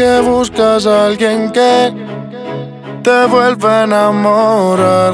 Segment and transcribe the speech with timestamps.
[0.00, 1.92] que buscas a alguien que
[3.02, 5.12] te vuelva a enamorar,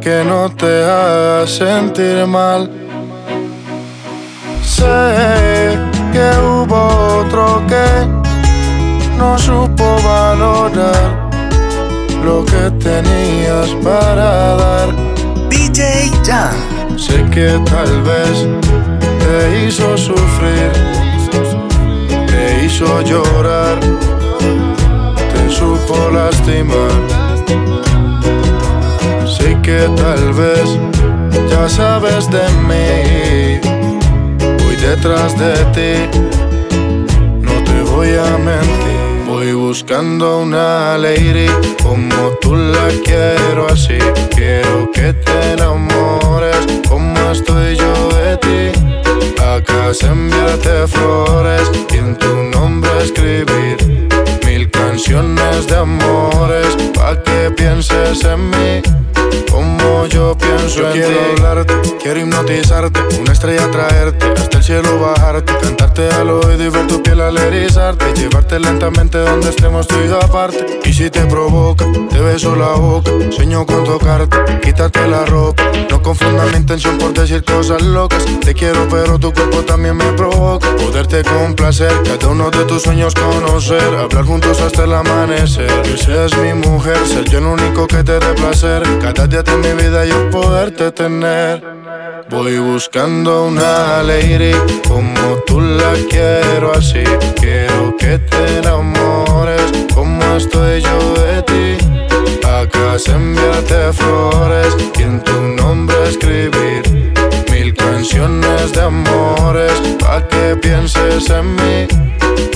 [0.00, 2.70] que no te haga sentir mal.
[4.62, 5.76] Sé
[6.12, 6.80] que hubo
[7.20, 7.88] otro que
[9.18, 11.28] no supo valorar
[12.24, 14.88] lo que tenías para dar.
[15.48, 16.96] DJ Jan.
[16.96, 18.46] Sé que tal vez
[19.22, 20.70] te hizo sufrir,
[22.70, 23.78] hizo llorar,
[25.32, 26.92] te supo lastimar.
[29.26, 30.78] Sé que tal vez
[31.50, 33.60] ya sabes de mí,
[34.62, 36.18] voy detrás de ti,
[37.40, 39.00] no te voy a mentir.
[39.26, 41.46] Voy buscando una lady
[41.84, 43.98] como tú la quiero así.
[44.34, 46.56] Quiero que te enamores
[46.88, 48.89] como estoy yo de ti.
[49.50, 54.08] Se enviarte flores y en tu nombre escribir
[54.46, 58.80] mil canciones de amores pa' que pienses en mí
[59.50, 65.52] como yo pienso en quiero hablarte, quiero hipnotizarte, una estrella traerte, hasta el cielo bajarte,
[65.60, 70.08] cantarte al oído y ver tu piel al erizarte, llevarte lentamente donde estemos tú y
[70.08, 70.80] yo aparte.
[70.84, 75.64] Y si te provoca, te beso la boca, sueño con tocarte, quitarte la ropa.
[75.90, 78.24] No confundas mi intención por decir cosas locas.
[78.40, 80.68] Te quiero, pero tu cuerpo también me provoca.
[80.76, 85.70] Poderte complacer, cada uno de tus sueños conocer, hablar juntos hasta el amanecer.
[85.82, 88.82] Que seas mi mujer, ser yo el único que te dé placer.
[89.00, 91.62] Cada día de mi vida yo poderte tener.
[92.30, 94.52] Voy buscando una lady
[94.86, 97.02] como tú la quiero así.
[97.40, 99.62] Quiero que te enamores
[99.94, 101.69] como estoy yo de ti.
[102.98, 106.82] Se enviarte flores y en tu nombre escribir
[107.50, 111.88] mil canciones de amores pa que pienses en mí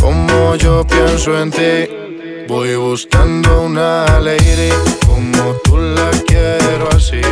[0.00, 1.88] como yo pienso en ti.
[2.48, 4.72] Voy buscando una lady
[5.06, 7.22] como tú la quiero así.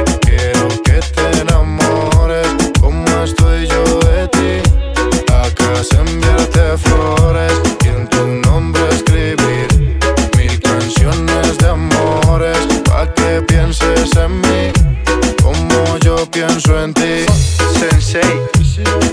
[15.43, 17.25] Como yo pienso en ti.
[17.79, 19.12] Sensei.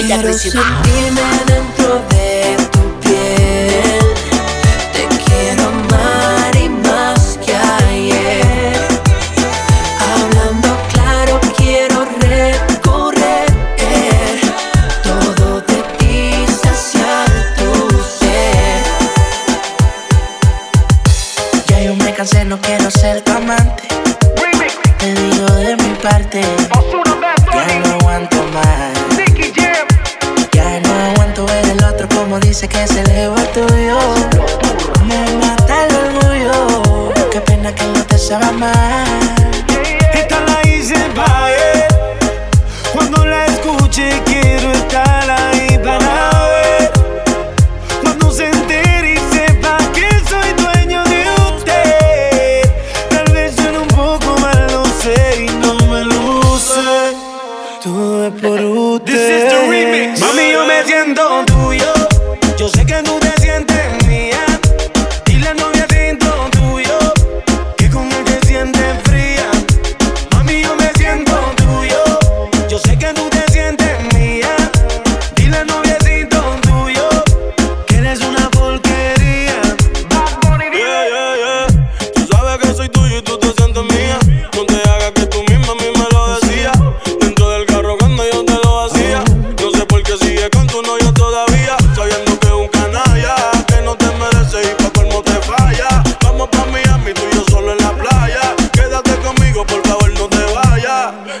[0.00, 1.01] Y baje tu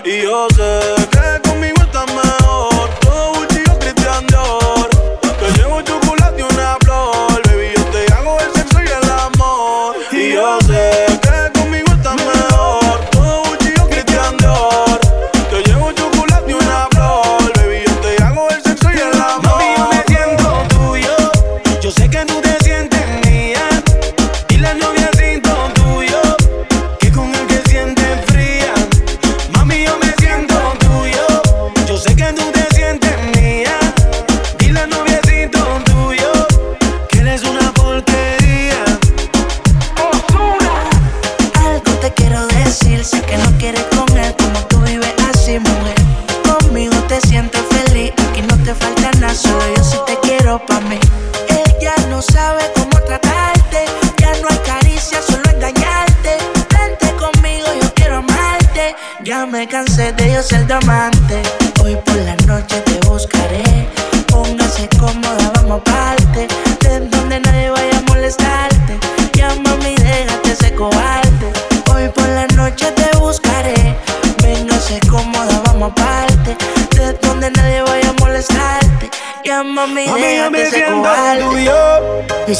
[0.04, 1.01] e ousei.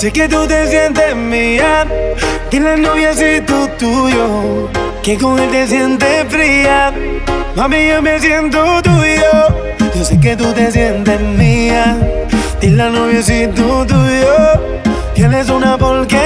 [0.03, 1.87] Sé que tú te sientes mía,
[2.51, 4.69] que la novia si tú tuyo,
[5.01, 6.93] que con él te sientes fría.
[7.55, 9.33] Mami, yo me siento tuyo.
[9.95, 11.97] Yo sé que tú te sientes mía,
[12.61, 14.35] y la novia si tú tuyo,
[15.15, 16.22] tienes una porque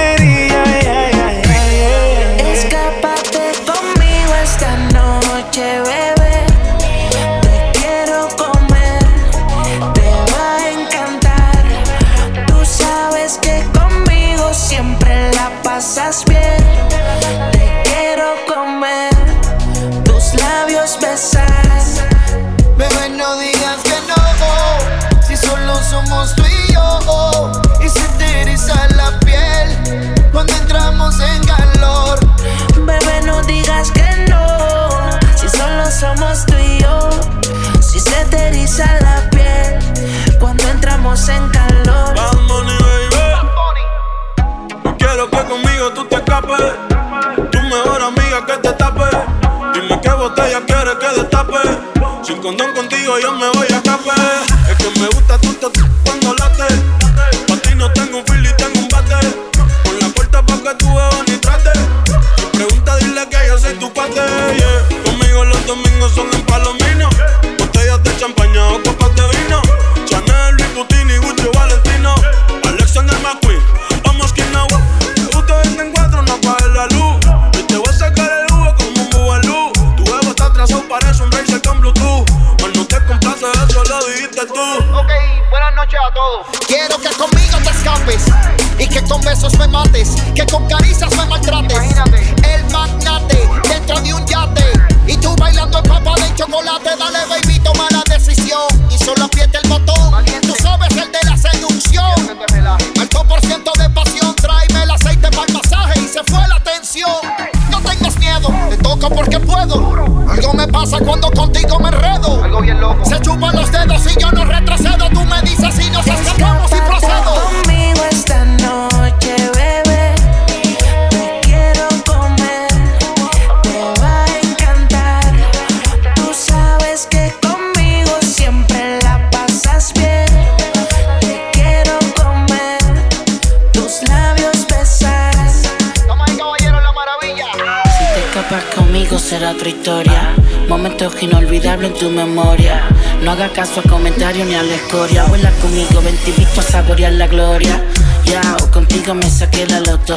[141.85, 142.81] en tu memoria.
[143.21, 145.25] No haga caso a comentarios ni a la escoria.
[145.25, 146.17] Vuela conmigo, ven
[146.57, 147.83] a saborear la gloria.
[148.25, 148.41] Ya,
[148.71, 150.15] contigo me saqué la loto.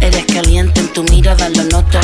[0.00, 1.98] Eres caliente en tu mirada, lo noto.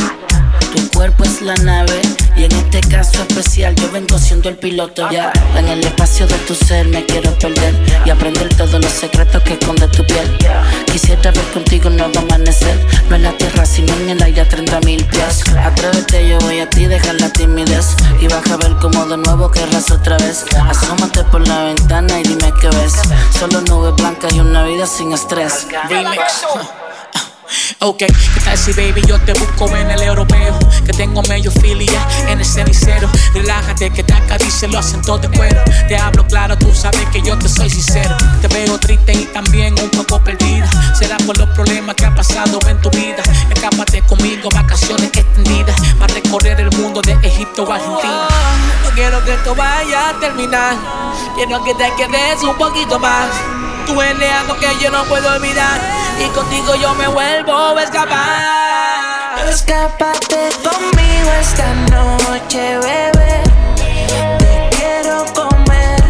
[0.76, 2.02] Tu cuerpo es la nave
[2.36, 5.32] y en este caso especial yo vengo siendo el piloto ya.
[5.56, 9.54] En el espacio de tu ser me quiero perder y aprender todos los secretos que
[9.54, 10.36] esconde tu piel.
[10.92, 12.78] Quisiera ver contigo un nuevo amanecer,
[13.08, 15.44] no en la tierra sino en el aire a 30 mil pies.
[15.58, 19.50] Atrévete, yo voy a ti, deja la timidez y vas a ver cómo de nuevo
[19.50, 20.44] querrás otra vez.
[20.68, 23.00] Asómate por la ventana y dime qué ves.
[23.38, 25.66] Solo nubes blancas y una vida sin estrés.
[25.88, 26.44] Remix.
[27.88, 30.58] Ok, ¿qué tal si baby yo te busco en el europeo?
[30.84, 33.08] Que tengo medio filia en el cenicero.
[33.32, 35.62] Relájate que te acarice los acentos de cuero.
[35.86, 38.16] Te hablo claro, tú sabes que yo te soy sincero.
[38.40, 40.68] Te veo triste y también un poco perdida.
[40.98, 43.22] Será por los problemas que ha pasado en tu vida.
[43.54, 45.80] Escápate conmigo, vacaciones extendidas.
[45.96, 48.28] Para recorrer el mundo de Egipto a Argentina.
[49.06, 50.74] Quiero que esto vaya a terminar.
[51.36, 53.28] Quiero que te quedes un poquito más.
[53.86, 55.80] Tú eres algo que yo no puedo olvidar
[56.18, 59.48] y contigo yo me vuelvo a escapar.
[59.48, 63.42] Escápate conmigo esta noche, bebé.
[64.38, 66.02] Te quiero comer,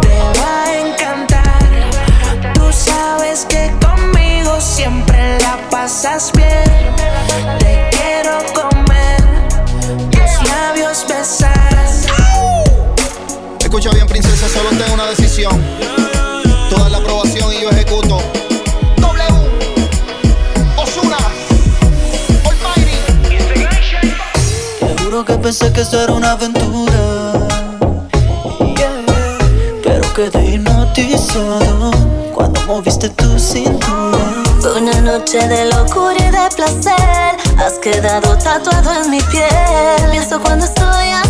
[0.00, 2.54] te va a encantar.
[2.54, 6.95] Tú sabes que conmigo siempre la pasas bien.
[13.76, 15.52] Escucha bien, princesa, solo tengo una decisión
[16.70, 18.22] toda la aprobación y yo ejecuto.
[25.26, 27.32] Que pensé que esto era una aventura.
[29.82, 31.90] Pero quedé hipnotizado
[32.32, 34.18] cuando moviste tu cintura.
[34.60, 37.36] Fue una noche de locura y de placer.
[37.58, 40.10] Has quedado tatuado en mi piel.
[40.12, 41.25] Pienso cuando estoy a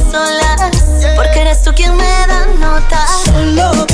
[1.16, 3.06] porque eres tú quien me da nota.
[3.25, 3.86] Solo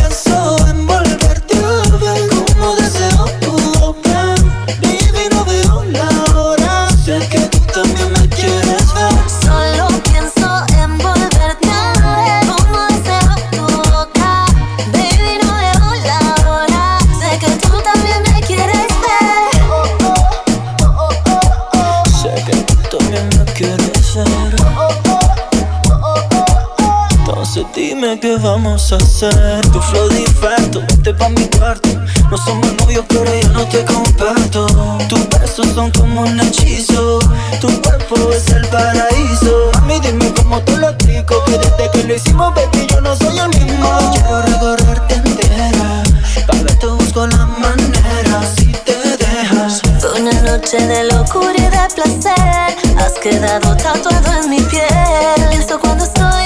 [27.53, 29.61] Dime qué vamos a hacer.
[29.73, 31.91] Tu flow diferente, vete pa' mi cuarto.
[32.31, 34.67] No somos novios, pero yo no te comparto.
[35.07, 37.19] Tus besos son como un hechizo.
[37.61, 39.71] Tu cuerpo es el paraíso.
[39.75, 41.45] Mami, dime cómo te lo explico.
[41.45, 44.13] Que desde que lo hicimos, baby, yo no soy el mismo.
[44.15, 46.03] Quiero recorrerte entera.
[46.47, 48.41] Pa' verte busco la manera.
[48.57, 49.83] Si te dejas.
[50.01, 52.97] Fue una noche de locura y de placer.
[52.97, 55.49] Has quedado tatuado en mi piel.
[55.51, 56.42] Pienso cuando estoy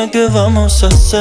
[0.00, 1.20] dime qué vamos a hacer.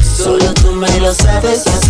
[0.00, 1.85] Solo tú me lo sabes hacer.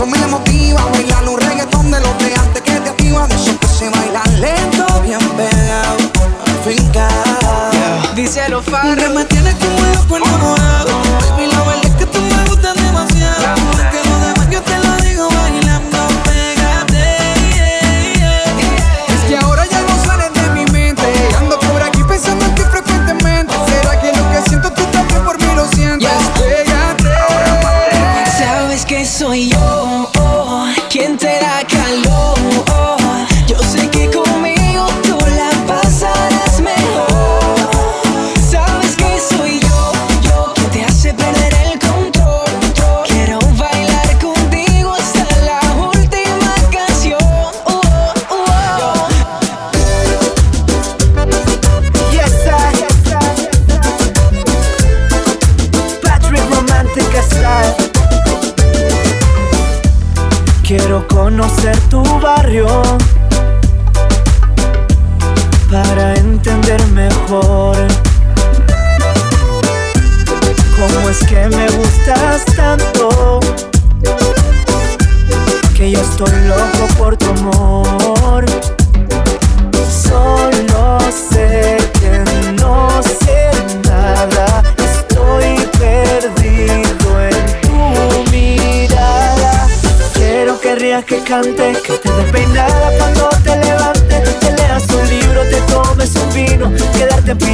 [0.00, 3.28] Eso me motiva a bailar un reggaetón de los de antes que te activa.
[3.28, 5.98] De esos que se bailan lento, bien pegado,
[6.64, 8.14] fincado.
[8.14, 9.29] Dice los farros.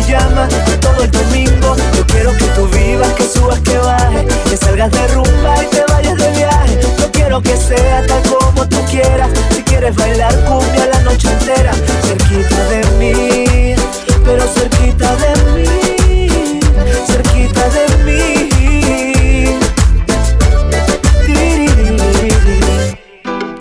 [0.06, 0.48] llama
[0.80, 1.76] todo el domingo.
[1.96, 5.84] Yo quiero que tú vivas, que subas, que bajes, que salgas de rumba y te
[5.88, 6.78] vayas de viaje.
[6.98, 9.30] Yo quiero que sea tal como tú quieras.
[9.54, 13.74] Si quieres bailar cumbia la noche entera, cerquita de mí,
[14.24, 16.60] pero cerquita de mí,
[17.06, 18.26] cerquita de mí.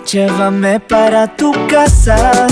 [0.06, 2.45] Llévame para tu casa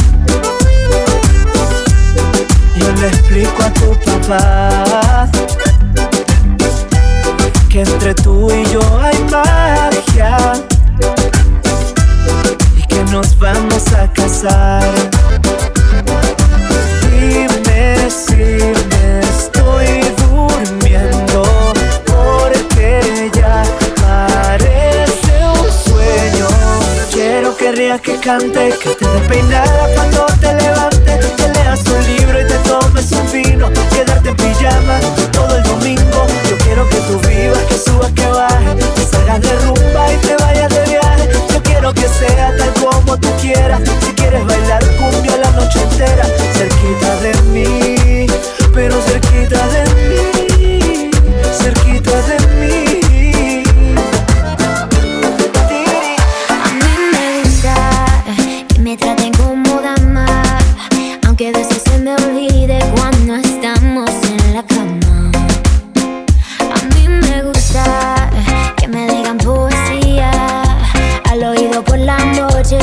[71.83, 72.79] Por la noche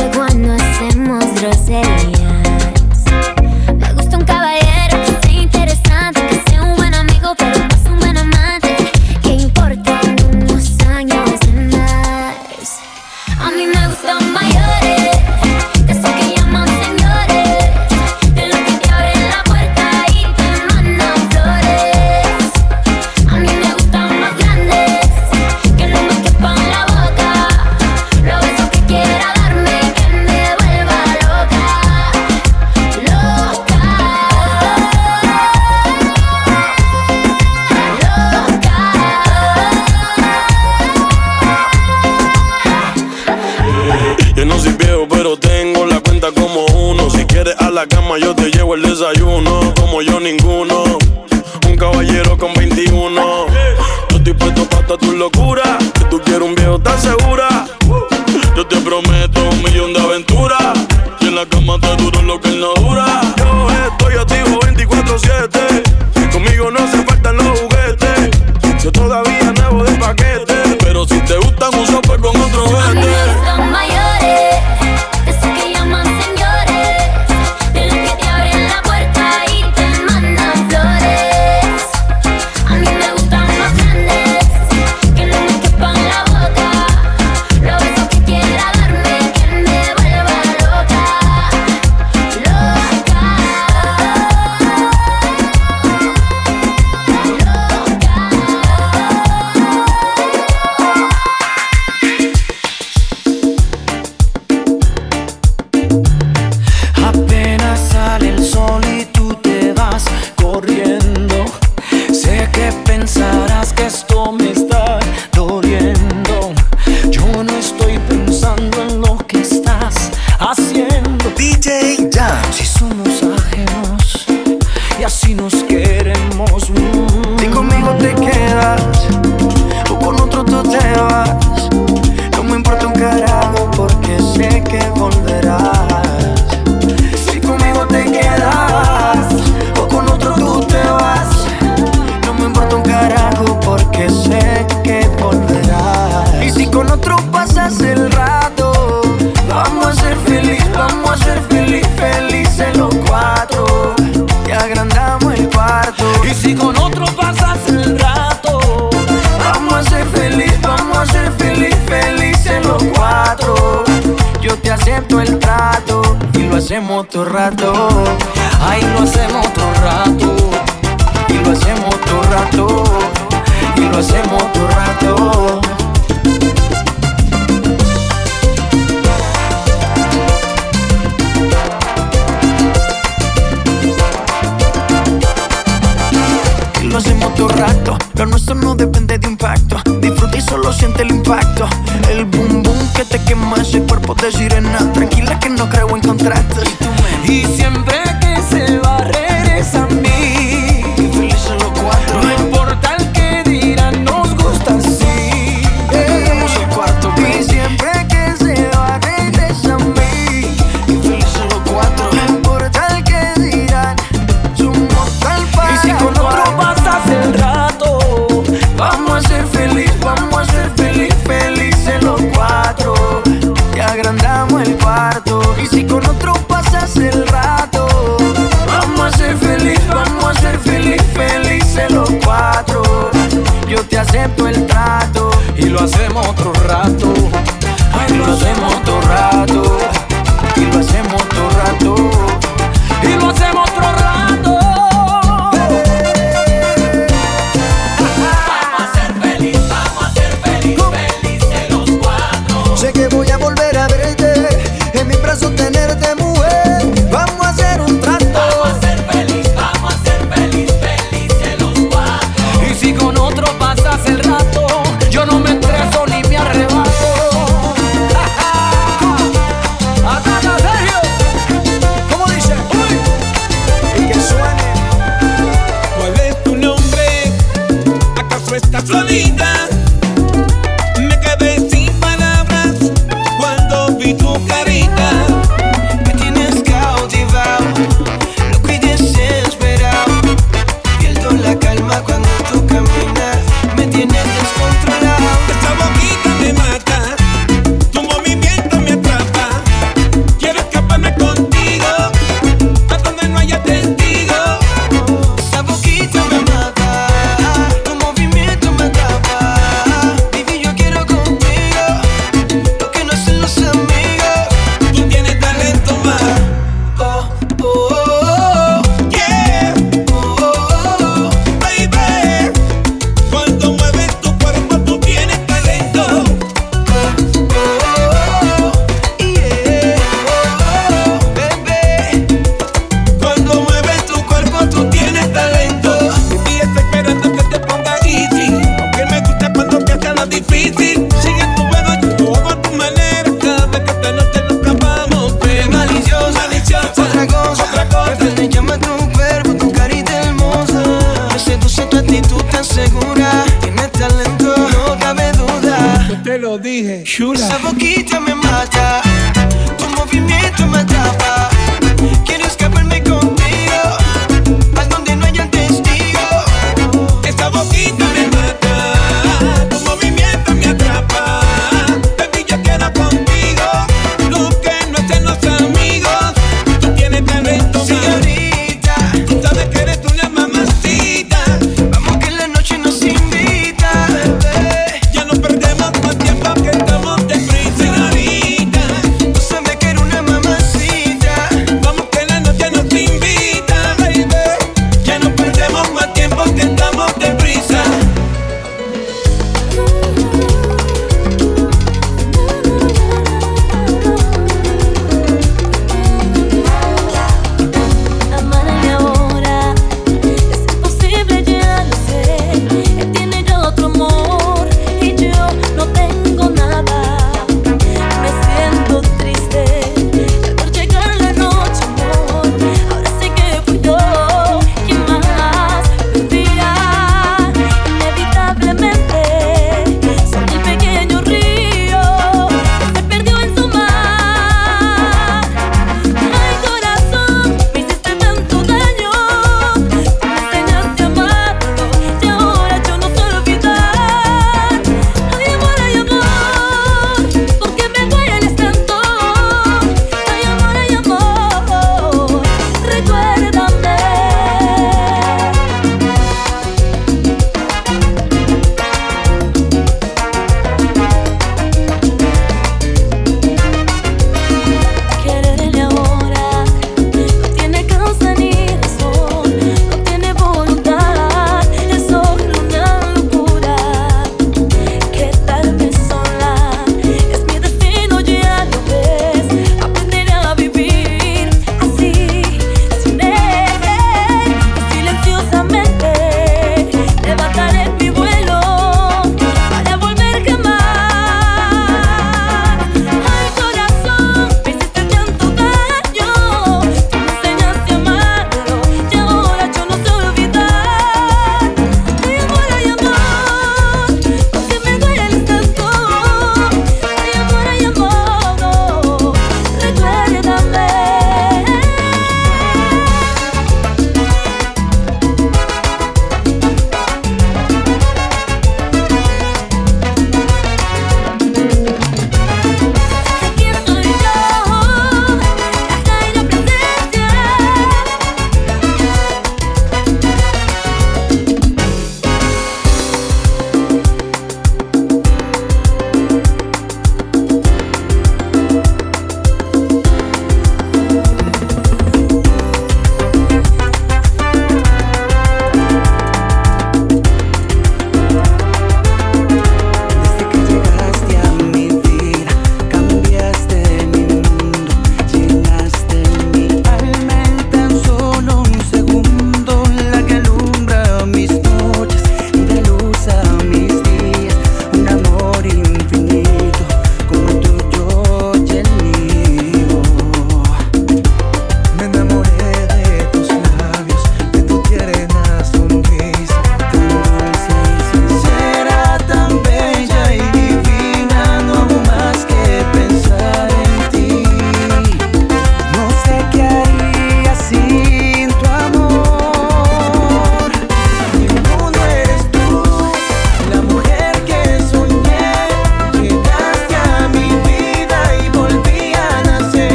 [194.16, 194.92] cuerpo de sirena.
[194.94, 196.01] Tranquila que no creo en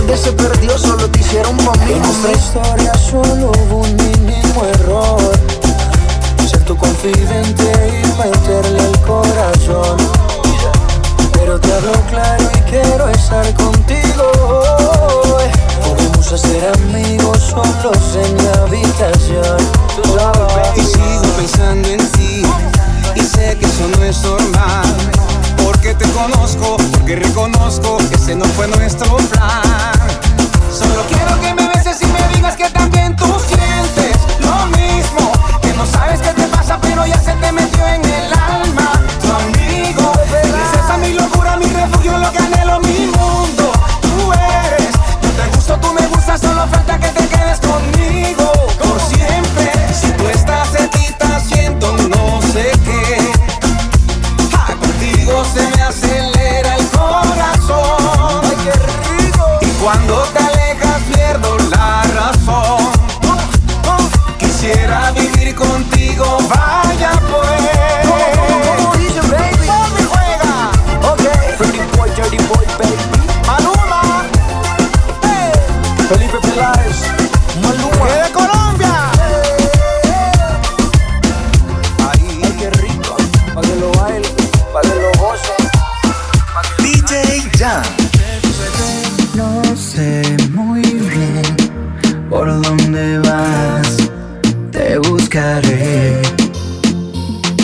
[0.00, 1.92] molde se perdió, solo te hicieron mí.
[1.92, 5.32] En nuestra historia solo hubo un mínimo error.
[6.48, 9.96] Ser tu confidente y meterle el corazón.
[11.32, 14.30] Pero te hablo claro y quiero estar contigo.
[15.84, 19.90] Podemos hacer amigos solos en la habitación.
[20.76, 22.42] Y sigo pensando en ti
[23.14, 25.19] Y sé que eso no es normal
[25.70, 30.08] Porque te conozco, porque reconozco Que ese no fue nuestro plan.
[30.68, 35.30] Solo quiero que me beses y me digas que también tú sientes Lo mismo,
[35.62, 38.90] que no sabes qué te pasa Pero ya se te metió en el alma.
[39.22, 43.72] Tu amigo, mi princesa, mi locura, mi refugio Lo que anhelo, mi mundo.
[44.02, 44.90] Tú eres,
[45.22, 48.59] yo te gusto, tú me gustas Solo falta que te quedes conmigo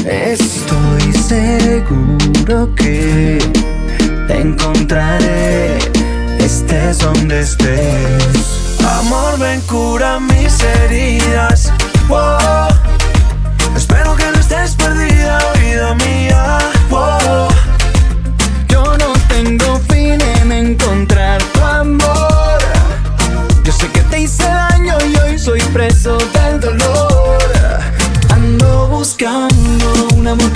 [0.09, 3.38] Estoy seguro que
[4.28, 5.78] te encontraré,
[6.38, 8.78] estés donde estés.
[9.00, 11.72] Amor, ven, cura mis heridas.
[12.07, 12.68] Wow.
[13.76, 16.75] Espero que no estés perdida, vida mía.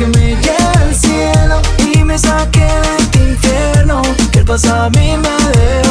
[0.00, 1.60] Que me lleve al cielo
[1.92, 4.00] y me saque de este infierno
[4.32, 5.89] que el pasado a mí me dejó.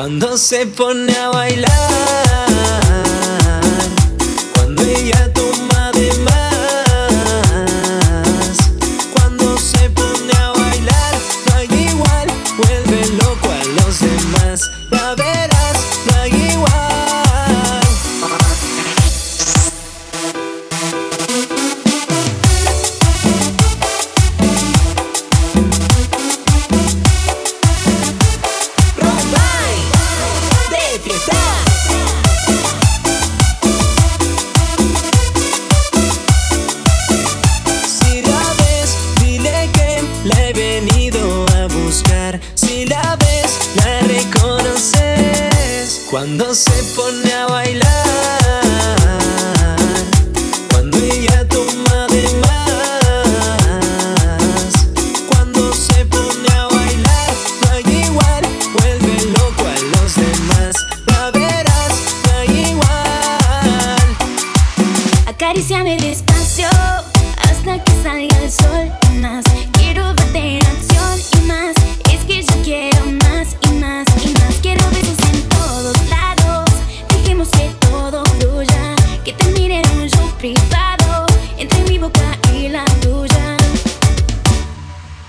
[0.00, 2.29] cuando se pone a bailar.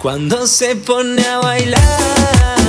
[0.02, 2.61] cuando se pone a bailar.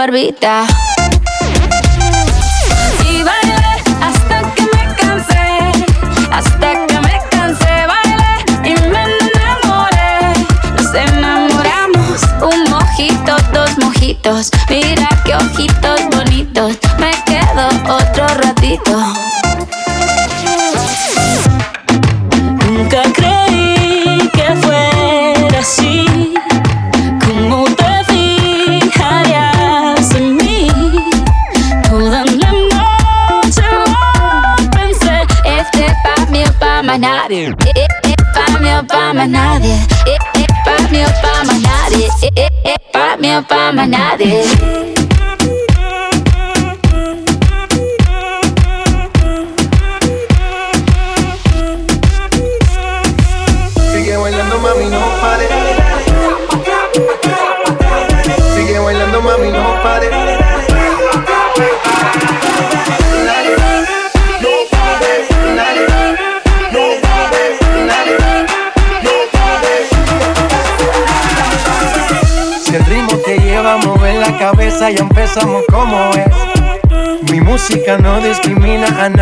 [0.00, 0.64] barbita.
[37.30, 37.54] nadie.
[37.64, 39.76] Eh, eh, eh, pa' mí o pa' más nadie.
[40.64, 42.08] Pa' mí o pa' más nadie.
[42.92, 44.79] Pa' mí o pa' más nadie.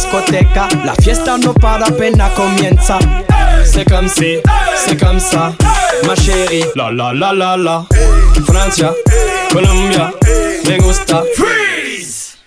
[0.00, 2.98] Discoteca, la fiesta no para apenas comienza.
[3.64, 4.38] C'est comme si,
[4.76, 5.52] c'est comme ça,
[6.06, 6.64] ma chérie.
[6.74, 7.84] La la la la la.
[8.46, 8.92] Francia,
[9.52, 10.12] Colombia,
[10.66, 11.22] me gusta.
[11.36, 12.38] Freeze.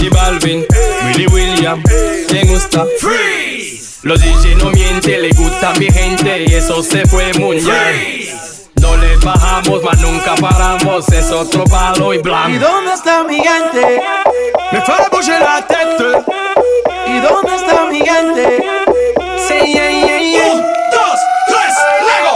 [0.00, 0.64] Y Balvin,
[1.06, 1.82] Willy William,
[2.32, 2.86] me gusta.
[3.00, 4.00] Freeze.
[4.04, 8.38] Los DJ no mienten, le gusta mi gente y eso se fue muy bien.
[8.80, 12.50] No le bajamos, mas nunca paramos, es otro palo y blanco.
[12.50, 14.02] ¿Y dónde está mi gente?
[14.72, 16.42] Me fera bouger la tête.
[17.12, 18.64] ¿Y dónde está mi gente?
[19.36, 20.54] Sí, yeah, yeah, yeah.
[20.54, 21.74] Un, dos, tres,
[22.08, 22.34] Lego.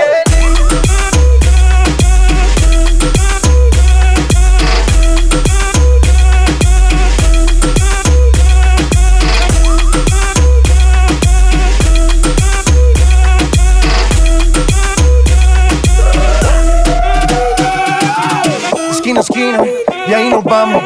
[18.90, 19.64] Esquina esquina,
[20.06, 20.85] y ahí nos vamos.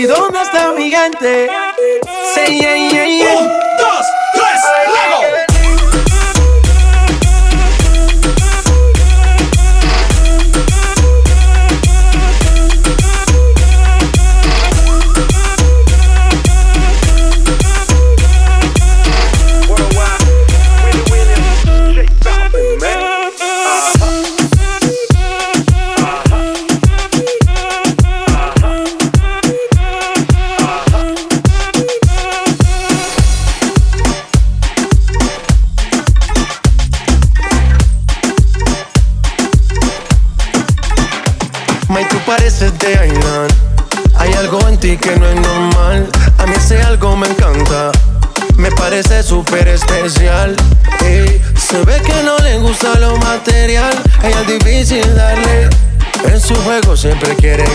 [0.00, 1.50] ¿Y dónde está mi gente?
[2.34, 3.69] Sí, yeah, yeah, yeah.
[57.20, 57.69] Siempre quiere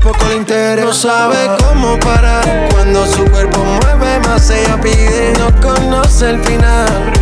[0.00, 0.86] poco le interesa.
[0.86, 2.68] No sabe cómo parar.
[2.72, 5.32] Cuando su cuerpo mueve más, ella pide.
[5.38, 7.12] No conoce el final.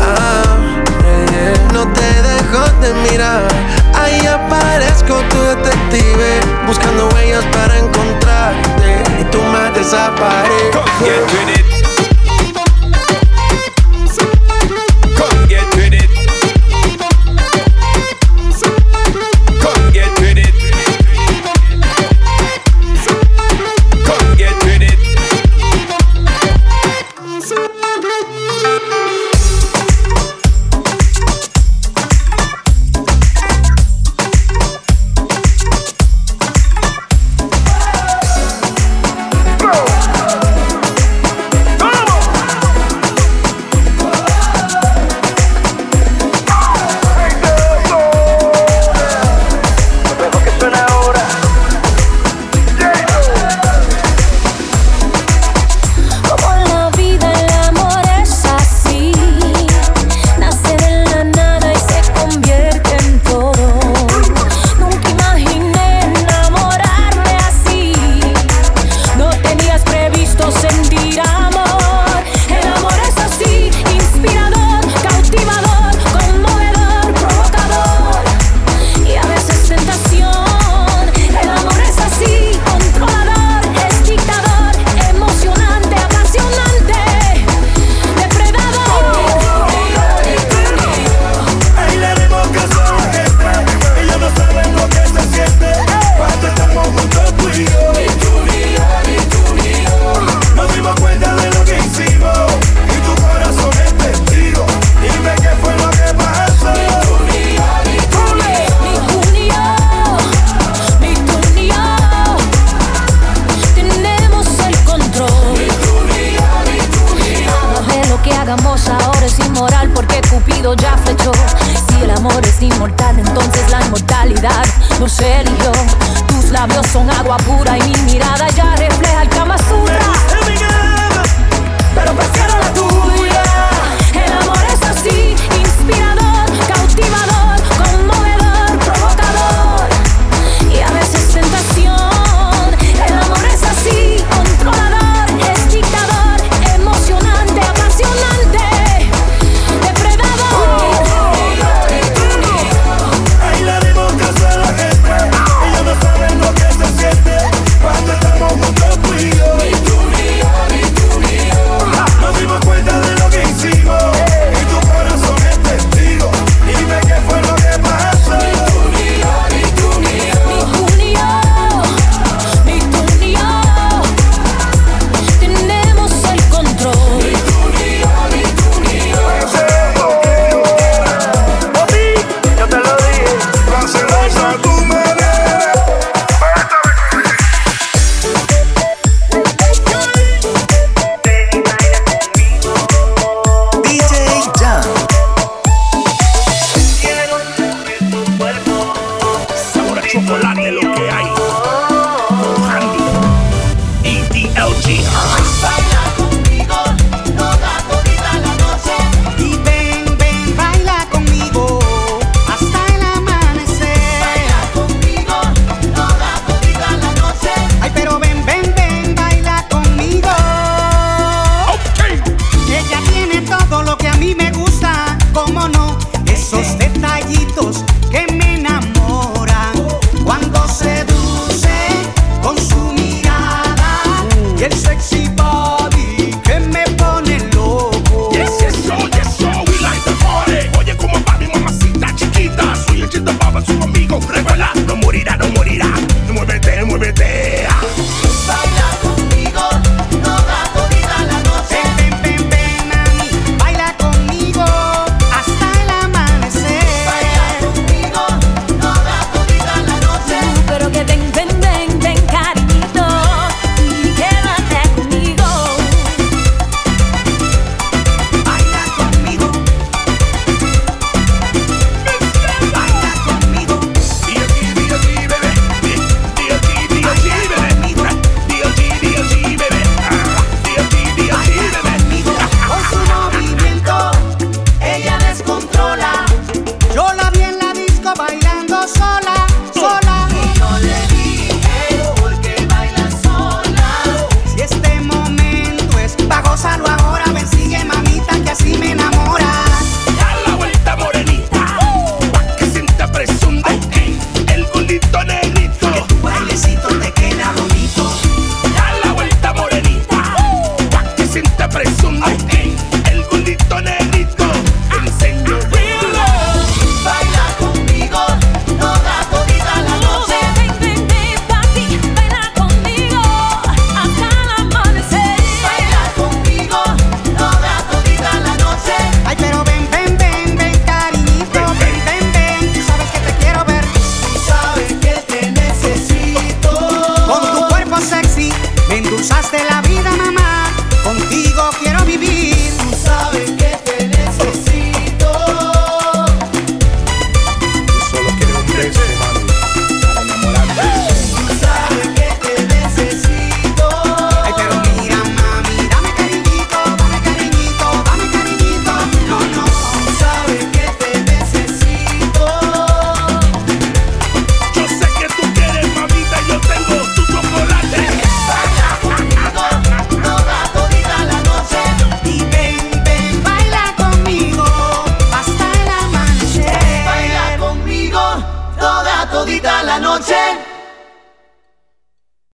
[0.00, 0.56] Ah,
[1.02, 1.54] yeah, yeah.
[1.72, 3.46] No te dejo de mirar.
[3.94, 9.02] Ahí aparezco tu detective, buscando huellas para encontrarte.
[9.20, 11.77] Y tú me desapareces.